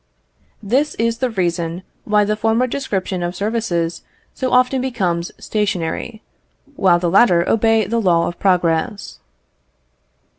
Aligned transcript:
This 0.63 0.95
is 0.95 1.19
the 1.19 1.29
reason 1.29 1.83
why 2.05 2.25
the 2.25 2.35
former 2.35 2.65
description 2.65 3.21
of 3.21 3.35
services 3.35 4.01
so 4.33 4.51
often 4.51 4.81
become 4.81 5.21
stationary, 5.21 6.23
while 6.75 6.97
the 6.97 7.07
latter 7.07 7.47
obey 7.47 7.85
the 7.85 8.01
law 8.01 8.25
of 8.27 8.39
progress. 8.39 9.19